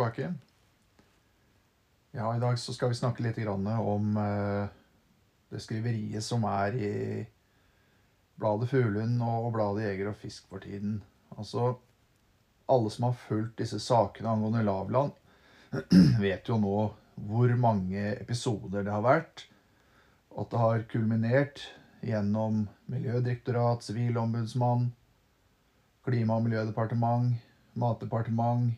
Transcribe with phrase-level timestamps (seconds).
[0.00, 0.34] tilbake.
[2.10, 4.68] Ja, I dag så skal vi snakke litt om eh,
[5.50, 7.26] det skriveriet som er i
[8.40, 11.02] bladet Fuglehund og bladet Jeger og Fisk for tiden.
[11.36, 11.76] Altså,
[12.66, 15.12] alle som har fulgt disse sakene angående lavland,
[16.24, 16.76] vet jo nå
[17.20, 19.44] hvor mange episoder det har vært.
[20.32, 21.66] At det har kulminert
[22.00, 24.94] gjennom Miljødirektorat, Sivilombudsmann,
[26.00, 27.36] Klima- og miljødepartement,
[27.76, 28.72] Matdepartement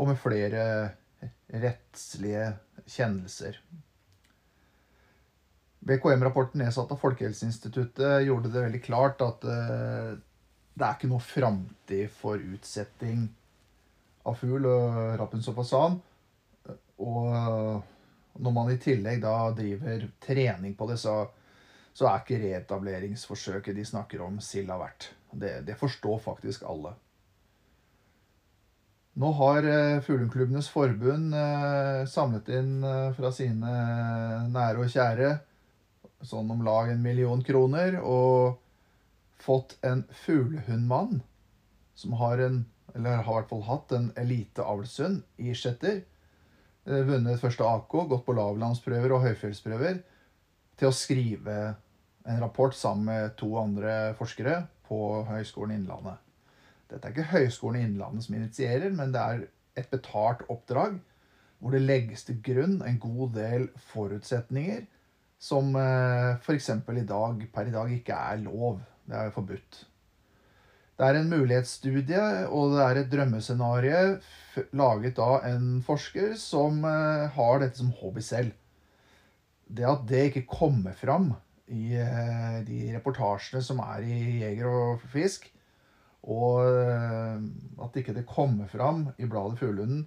[0.00, 0.64] og med flere
[1.52, 2.46] rettslige
[2.88, 3.58] kjennelser.
[5.80, 10.16] BKM-rapporten nedsatt av Folkehelseinstituttet gjorde det veldig klart at uh,
[10.76, 13.26] det er ikke noe framtid for utsetting
[14.28, 15.98] av fugl og rappens og fasan.
[17.00, 21.16] Og når man i tillegg da driver trening på det, så,
[21.96, 25.10] så er ikke reetableringsforsøket de snakker om, silda verdt.
[25.32, 26.94] Det, det forstår faktisk alle.
[29.18, 29.66] Nå har
[30.06, 33.72] Fuglundklubbenes forbund uh, samlet inn uh, fra sine
[34.52, 35.32] nære og kjære
[36.26, 38.60] sånn om lag en million kroner og
[39.40, 41.22] fått en fuglehundmann
[41.96, 42.62] som har en,
[42.94, 46.02] eller har i hvert fall hatt en eliteavlshund i Skjetter.
[46.84, 50.00] Vunnet første AK, gått på lavlandsprøver og høyfjellsprøver.
[50.80, 51.58] Til å skrive
[52.24, 56.20] en rapport sammen med to andre forskere på Høgskolen Innlandet.
[56.90, 59.44] Dette er ikke Høgskolen Innlandet som initierer, men det er
[59.78, 60.98] et betalt oppdrag
[61.60, 64.86] hvor det legges til grunn en god del forutsetninger
[65.40, 66.70] som eh, f.eks.
[66.72, 66.80] i
[67.52, 68.80] per i dag ikke er lov.
[69.08, 69.84] Det er forbudt.
[71.00, 74.18] Det er en mulighetsstudie, og det er et drømmescenario
[74.76, 78.52] laget av en forsker som eh, har dette som hobby selv.
[79.64, 81.30] Det at det ikke kommer fram
[81.72, 85.48] i eh, de reportasjene som er i Jeger og Fisk,
[86.28, 87.40] og eh,
[87.80, 90.04] at ikke det kommer fram i bladet Fuglehunden,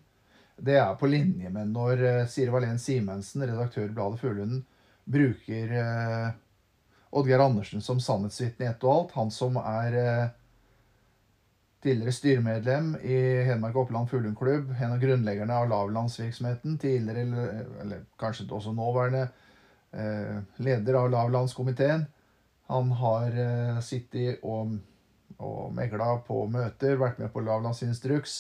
[0.62, 4.62] det er på linje med når eh, Siri Valén Simensen, redaktør i bladet Fuglehunden,
[5.10, 6.30] bruker eh,
[7.14, 9.18] Oddgeir Andersen som sannhetsvitne i ett og alt.
[9.18, 9.98] Han som er
[11.84, 18.74] tidligere styremedlem i Hedmark Oppland Fuglehundklubb, en av grunnleggerne av lavlandsvirksomheten, tidligere, eller kanskje også
[18.74, 19.28] nåværende,
[20.64, 22.08] leder av lavlandskomiteen.
[22.72, 23.38] Han har
[23.86, 24.74] sittet og
[25.40, 28.38] og megla på møter, vært med på lavlandsinstruks.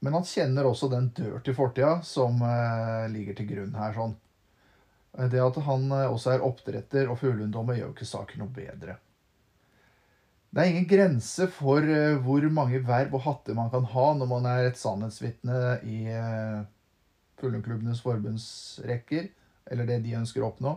[0.00, 3.92] Men han kjenner også den dør til fortida som eh, ligger til grunn her.
[3.96, 4.16] sånn.
[5.30, 8.96] Det at han eh, også er oppdretter og fuglehunddommer, gjør jo ikke saken noe bedre.
[10.50, 14.30] Det er ingen grense for eh, hvor mange verv og hatter man kan ha når
[14.32, 16.62] man er et sannhetsvitne i eh,
[17.40, 19.30] Fuglehundklubbenes forbundsrekker,
[19.70, 20.74] eller det de ønsker å oppnå.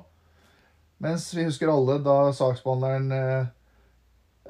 [1.04, 3.50] Mens vi husker alle da saksbehandleren eh,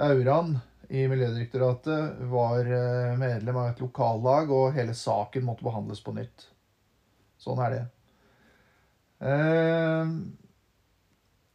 [0.01, 0.55] Auran
[0.89, 6.47] i Miljødirektoratet var eh, medlem av et lokallag, og hele saken måtte behandles på nytt.
[7.41, 7.83] Sånn er det.
[9.29, 10.15] Eh,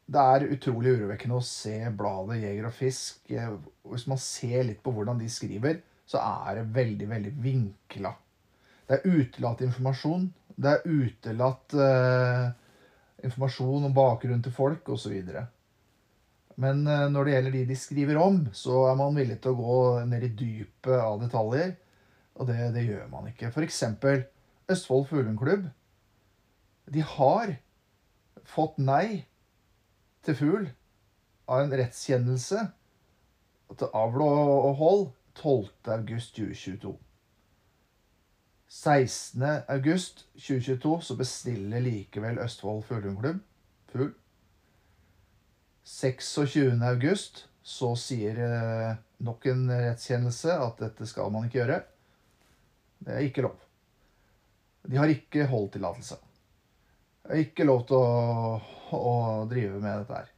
[0.09, 3.21] det er utrolig urovekkende å se bladet Jeger og Fisk.
[3.35, 3.51] Eh,
[3.91, 8.15] hvis man ser litt på hvordan de skriver, så er det veldig, veldig vinkla.
[8.89, 10.31] Det er utelatt informasjon.
[10.59, 11.75] Det er utelatt
[13.23, 15.13] informasjon om bakgrunnen til folk, osv.
[16.59, 19.61] Men eh, når det gjelder de de skriver om, så er man villig til å
[19.61, 19.77] gå
[20.11, 21.71] ned i dypet av detaljer.
[22.39, 23.51] Og det, det gjør man ikke.
[23.53, 23.81] F.eks.
[24.69, 25.65] Østfold Fuglundklubb.
[26.89, 27.47] De har
[28.49, 29.27] fått nei
[30.25, 30.65] til fugl
[31.49, 32.61] av en rettskjennelse
[33.79, 35.05] til avl og hold
[35.39, 36.95] 12.8.2022.
[38.69, 43.39] 16.8.2022 så bestiller likevel Østfold Fuglehundklubb
[43.93, 44.11] fugl
[45.89, 46.83] 26.
[46.85, 51.79] august så sier eh, nok en rettskjennelse at dette skal man ikke gjøre.
[52.99, 53.57] Det er ikke lov.
[54.89, 56.19] De har ikke holdtillatelse.
[57.25, 58.59] Det er ikke lov til å,
[58.97, 59.15] å
[59.49, 60.31] drive med dette her.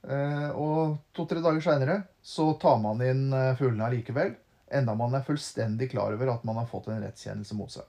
[0.00, 4.36] Eh, og to-tre dager seinere så tar man inn eh, fuglene allikevel.
[4.76, 7.88] Enda man er fullstendig klar over at man har fått en rettskjennelse mot seg.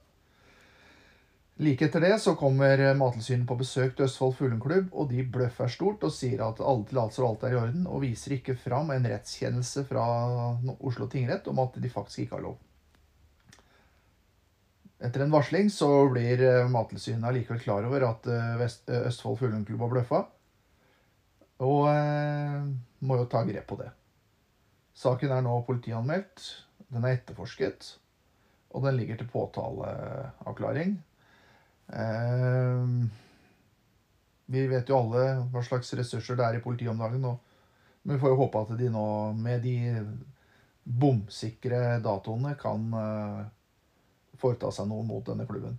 [1.62, 6.02] Like etter det så kommer Mattilsynet på besøk til Østfold Fuglehundklubb, og de bløffer stort
[6.02, 9.06] og sier at alle tillatelser og alt er i orden, og viser ikke fram en
[9.06, 10.06] rettskjennelse fra
[10.80, 12.56] Oslo tingrett om at de faktisk ikke har lov.
[15.06, 19.86] Etter en varsling så blir eh, Mattilsynet allikevel klar over at eh, eh, Østfold Fuglehundklubb
[19.86, 20.20] har bløffa,
[21.68, 22.58] og eh,
[23.06, 23.92] må jo ta grep på det.
[24.98, 26.42] Saken er nå politianmeldt,
[26.90, 27.94] den er etterforsket,
[28.74, 30.98] og den ligger til påtaleavklaring
[31.92, 33.10] Ehm,
[34.52, 37.24] vi vet jo alle hva slags ressurser det er i politiet om dagen.
[38.02, 39.06] Men vi får jo håpe at de nå,
[39.38, 39.76] med de
[40.82, 43.42] bomsikre datoene kan eh,
[44.40, 45.78] foreta seg noe mot denne klubben.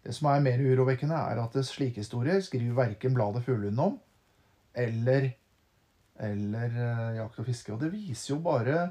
[0.00, 3.98] Det som er mer urovekkende, er at slike historier skriver verken bladet Fuglehund om
[4.80, 5.26] eller,
[6.16, 7.74] eller eh, Jakt og fiske.
[7.74, 8.86] Og det viser jo bare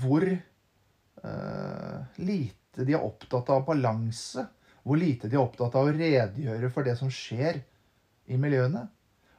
[0.00, 4.46] hvor uh, lite de er opptatt av balanse.
[4.86, 7.58] Hvor lite de er opptatt av å redegjøre for det som skjer
[8.30, 8.84] i miljøene.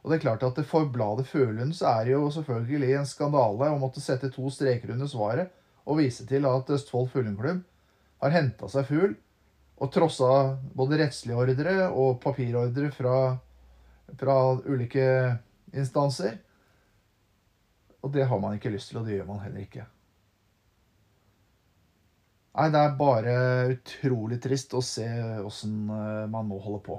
[0.03, 3.79] Og det er klart at For bladet Følund er det jo selvfølgelig en skandale å
[3.79, 5.53] måtte sette to streker under svaret
[5.87, 7.63] og vise til at Østfold Fuglendklubb
[8.23, 9.15] har henta seg fugl
[9.77, 10.29] og trossa
[10.75, 13.17] både rettslige ordre og papirordre fra,
[14.19, 15.05] fra ulike
[15.75, 16.39] instanser.
[18.03, 19.85] Og det har man ikke lyst til, og det gjør man heller ikke.
[22.57, 23.33] Nei, det er bare
[23.69, 25.05] utrolig trist å se
[25.45, 26.95] åssen eh, man nå holder på.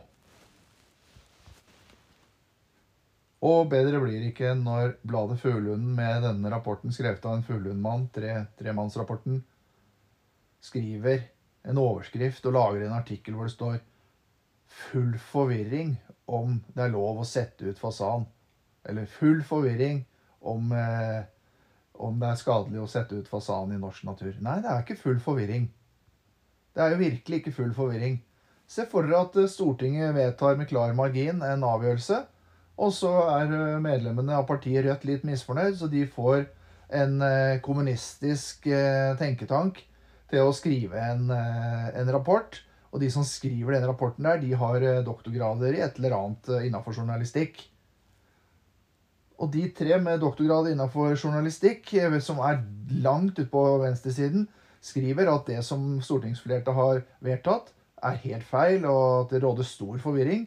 [3.48, 8.08] Og bedre blir det ikke når bladet Fuglehunden med denne rapporten skrevet av en fuglehundmann,
[8.14, 9.40] tre, tremannsrapporten,
[10.62, 11.22] skriver
[11.70, 13.78] en overskrift og lager en artikkel hvor det står
[14.68, 15.94] 'Full forvirring
[16.26, 18.26] om det er lov å sette ut fasan'.
[18.84, 20.04] Eller 'Full forvirring
[20.40, 21.24] om, eh,
[21.98, 24.40] om det er skadelig å sette ut fasan i norsk natur'.
[24.40, 25.68] Nei, det er ikke full forvirring.
[26.74, 28.20] Det er jo virkelig ikke full forvirring.
[28.68, 32.26] Se for dere at Stortinget vedtar med klar margin en avgjørelse
[32.78, 36.46] og så er eh, medlemmene av partiet Rødt litt misfornøyd, så de får
[36.94, 39.82] en eh, kommunistisk eh, tenketank
[40.28, 42.58] til å skrive en, en rapport.
[42.92, 46.98] Og de som skriver den rapporten der, de har doktorgrader i et eller annet innafor
[47.00, 47.62] journalistikk.
[49.38, 51.92] Og de tre med doktorgrad innenfor journalistikk,
[52.24, 52.62] som er
[53.04, 54.48] langt ute på venstresiden,
[54.82, 59.98] skriver at det som stortingsflertallet har vedtatt, er helt feil, og at det råder stor
[60.02, 60.46] forvirring.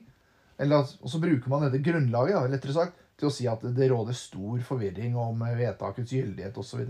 [0.62, 3.90] Eller, og så bruker man dette grunnlaget da, lettere sagt, til å si at det
[3.92, 6.84] råder stor forvirring om vedtakets gyldighet osv.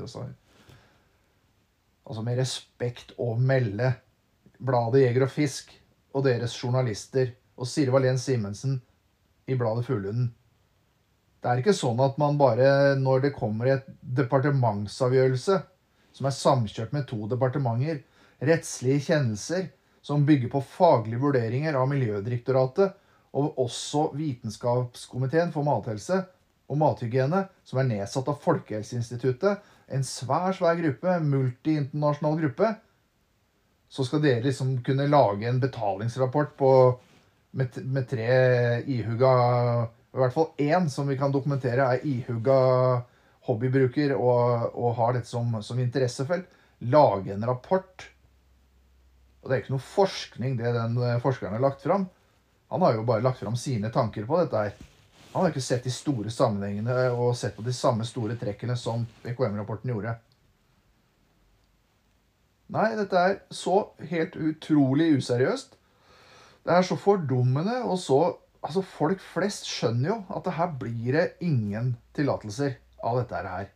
[2.01, 3.93] Altså med respekt å melde
[4.61, 5.73] bladet Jeger og Fisk
[6.15, 8.79] og deres journalister og Sirvald Jens Simensen
[9.47, 10.31] i bladet Fuglunden.
[11.41, 15.57] Det er ikke sånn at man bare, når det kommer et departementsavgjørelse
[16.13, 18.03] som er samkjørt med to departementer,
[18.45, 19.71] rettslige kjennelser
[20.05, 22.93] som bygger på faglige vurderinger av Miljødirektoratet,
[23.37, 26.19] og også Vitenskapskomiteen for mathelse
[26.71, 29.61] og mathygiene, som er nedsatt av Folkehelseinstituttet,
[29.91, 32.73] en svær, svær gruppe, multiinternasjonal gruppe,
[33.91, 36.71] så skal dere liksom kunne lage en betalingsrapport på,
[37.57, 38.29] med, med tre
[38.87, 39.31] ihuga
[40.11, 42.57] I hvert fall én som vi kan dokumentere er ihugga
[43.47, 46.49] hobbybruker og, og har dette som, som interessefelt.
[46.91, 48.07] Lage en rapport.
[49.41, 52.09] Og det er ikke noe forskning, det den forskeren har lagt fram.
[52.71, 54.75] Han har jo bare lagt fram sine tanker på dette her.
[55.31, 59.05] Han har ikke sett de store sammenhengene og sett på de samme store trekkene som
[59.23, 60.17] BKM-rapporten gjorde.
[62.71, 63.81] Nei, dette er så
[64.11, 65.75] helt utrolig useriøst.
[66.67, 68.19] Det er så fordummende, og så
[68.61, 73.69] Altså, folk flest skjønner jo at det her blir det ingen tillatelser av dette her.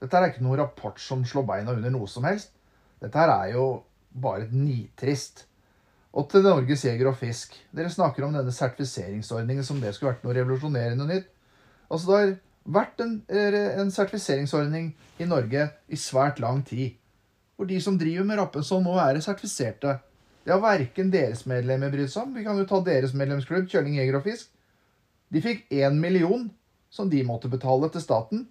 [0.00, 2.52] Dette er ikke noen rapport som slår beina under noe som helst.
[3.00, 3.64] Dette her er jo
[4.10, 5.46] bare et nitrist
[6.10, 7.54] og til Norges Jeger og Fisk.
[7.76, 11.28] Dere snakker om denne sertifiseringsordningen som det skulle vært noe revolusjonerende nytt.
[11.90, 12.32] Altså Det har
[12.80, 14.90] vært en, en sertifiseringsordning
[15.22, 16.96] i Norge i svært lang tid.
[17.56, 19.98] Hvor de som driver med Rappensål, nå er sertifiserte.
[20.44, 22.32] Det har verken deres medlemmer brydd seg om.
[22.36, 24.48] Vi kan jo ta deres medlemsklubb, Kjøling Jeger og Fisk.
[25.30, 26.48] De fikk én million
[26.90, 28.48] som de måtte betale til staten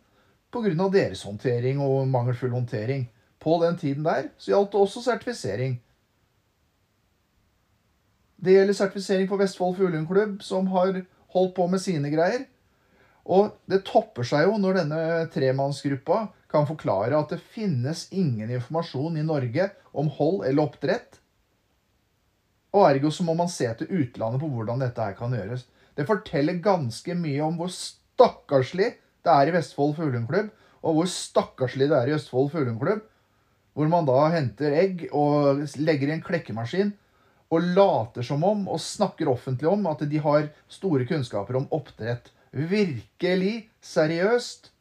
[0.54, 0.90] pga.
[0.90, 3.10] deres håndtering og mangelfull håndtering.
[3.40, 5.80] På den tiden der så gjaldt det også sertifisering.
[8.40, 11.02] Det gjelder sertifisering for Vestfold Fuglehundklubb, som har
[11.34, 12.46] holdt på med sine greier.
[13.26, 15.02] Og det topper seg jo når denne
[15.34, 21.20] tremannsgruppa kan forklare at det finnes ingen informasjon i Norge om hold eller oppdrett.
[22.76, 25.66] Og ergo så må man se til utlandet på hvordan dette her kan gjøres.
[25.98, 28.94] Det forteller ganske mye om hvor stakkarslig
[29.26, 30.52] det er i Vestfold Fuglehundklubb,
[30.86, 33.04] og hvor stakkarslig det er i Østfold Fuglehundklubb,
[33.76, 36.94] hvor man da henter egg og legger i en klekkemaskin
[37.50, 42.30] og later som om og snakker offentlig om at de har store kunnskaper om oppdrett.
[42.52, 44.72] Virkelig seriøst?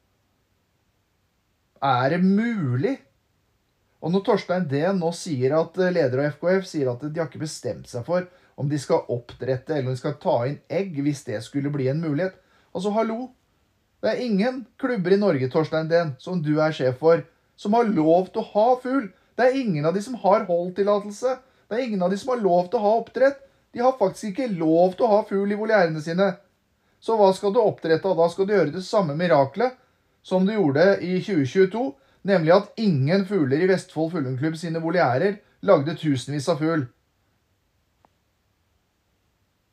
[1.84, 2.96] Er det mulig?
[3.98, 7.30] Og når Torstein Dehn nå sier at eh, leder av FKF sier at de har
[7.30, 8.28] ikke bestemt seg for
[8.58, 11.90] om de skal oppdrette eller om de skal ta inn egg hvis det skulle bli
[11.90, 12.38] en mulighet
[12.76, 13.30] Altså, hallo!
[13.98, 17.24] Det er ingen klubber i Norge, Torstein Dehn, som du er sjef for,
[17.58, 19.08] som har lov til å ha fugl.
[19.34, 21.32] Det er ingen av de som har holdtillatelse.
[21.66, 23.40] Det er ingen av de som har lov til å ha oppdrett.
[23.74, 26.28] De har faktisk ikke lov til å ha fugl i voliærene sine.
[27.02, 28.14] Så hva skal du oppdrette?
[28.20, 29.74] Da skal du gjøre det samme miraklet
[30.22, 31.84] som du gjorde i 2022,
[32.28, 36.84] Nemlig at ingen fugler i Vestfold Fuglehundklubb sine voliærer lagde tusenvis av fugl.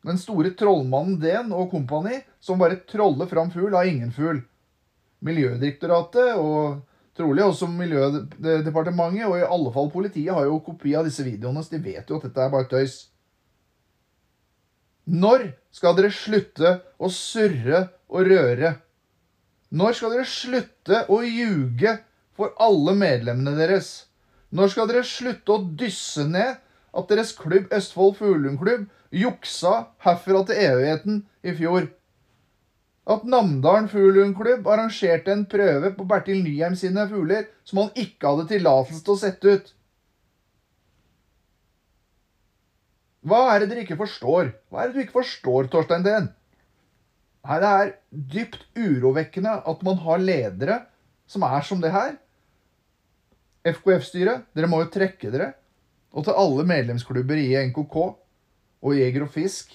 [0.05, 4.43] Den store trollmannen Den og kompani, som bare troller fram fugl, har ingen fugl.
[5.25, 6.83] Miljødirektoratet og
[7.17, 11.73] trolig også Miljødepartementet og i alle fall politiet har jo kopi av disse videoene, så
[11.73, 12.97] de vet jo at dette er bare tøys.
[15.05, 18.75] Når skal dere slutte å surre og røre?
[19.75, 21.97] Når skal dere slutte å ljuge
[22.35, 24.05] for alle medlemmene deres?
[24.55, 26.61] Når skal dere slutte å dysse ned
[26.95, 29.75] at deres klubb Østfold Fuglundklubb juksa
[30.05, 31.89] herfra til evigheten i fjor.
[33.05, 38.47] At Namdalen Fuglundklubb arrangerte en prøve på Bertil Nyheim sine fugler som han ikke hadde
[38.53, 39.73] tillatelse til å sette ut.
[43.25, 44.51] Hva er det dere ikke forstår?
[44.69, 46.27] Hva er det du ikke forstår, Torstein Teen?
[47.45, 50.79] Det er dypt urovekkende at man har ledere
[51.29, 52.15] som er som det her.
[53.65, 55.53] FKF-styret, dere må jo trekke dere.
[56.15, 57.97] Og til alle medlemsklubber i NKK
[58.85, 59.73] og Jeger og Fisk.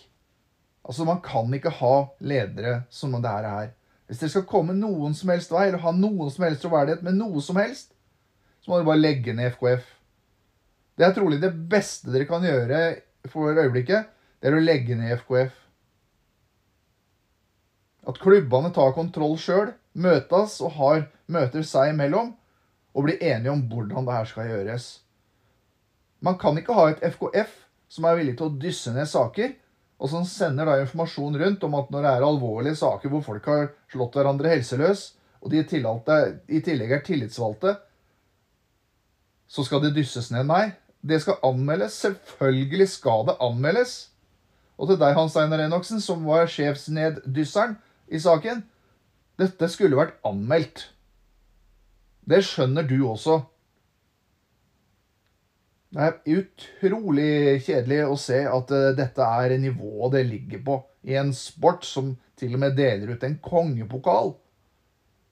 [0.84, 3.70] Altså, Man kan ikke ha ledere som det her er.
[4.06, 7.18] Hvis dere skal komme noen som helst vei, eller ha noen som helst troverdighet med
[7.18, 7.92] noe som helst,
[8.60, 9.84] så må dere bare legge ned FKF.
[10.98, 12.80] Det er trolig det beste dere kan gjøre
[13.30, 14.08] for øyeblikket.
[14.40, 15.54] Det er å legge ned FKF.
[18.10, 22.32] At klubbene tar kontroll sjøl, møtes og har møter seg imellom,
[22.94, 24.86] og bli enige om hvordan det her skal gjøres.
[26.20, 27.52] Man kan ikke ha et FKF
[27.90, 29.54] som er villig til å dysse ned saker,
[30.00, 33.48] og som sender da informasjon rundt om at når det er alvorlige saker hvor folk
[33.50, 37.74] har slått hverandre helseløs, og de i tillegg er tillitsvalgte,
[39.50, 40.46] så skal det dysses ned.
[40.46, 40.70] Nei,
[41.02, 41.96] det skal anmeldes.
[42.04, 43.94] Selvfølgelig skal det anmeldes.
[44.80, 47.74] Og til deg, Hans Einar Enoksen, som var sjefsneddysseren
[48.08, 48.62] i saken.
[49.40, 50.86] Dette skulle vært anmeldt.
[52.28, 53.40] Det skjønner du også.
[55.90, 57.30] Det er utrolig
[57.66, 62.12] kjedelig å se at uh, dette er nivået det ligger på i en sport som
[62.38, 64.34] til og med deler ut en kongepokal.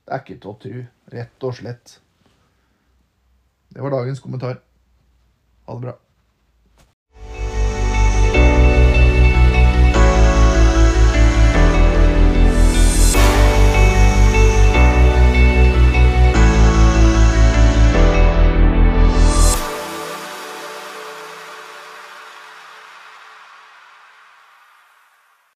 [0.05, 0.83] Det er ikke til å tro,
[1.15, 1.99] rett og slett.
[3.69, 4.59] Det var dagens kommentar.
[5.69, 5.95] Ha det bra.